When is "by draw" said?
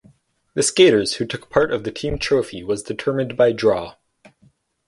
3.37-3.97